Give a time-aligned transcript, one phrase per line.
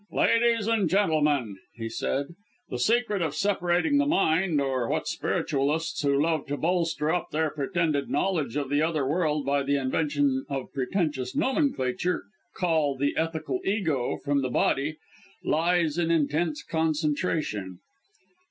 [0.11, 2.33] "Ladies and gentlemen," he said;
[2.69, 7.51] "the secret of separating the mind or what Spiritualists, who love to bolster up their
[7.51, 12.23] pretended knowledge of the other world by the invention of pretentious nomenclature,
[12.55, 14.97] call the 'ethical ego' from the body,
[15.43, 17.77] lies in intense concentration.